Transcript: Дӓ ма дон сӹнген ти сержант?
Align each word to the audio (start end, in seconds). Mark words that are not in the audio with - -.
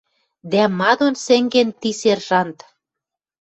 Дӓ 0.51 0.63
ма 0.79 0.91
дон 0.99 1.13
сӹнген 1.25 1.69
ти 1.79 1.89
сержант? 1.99 2.57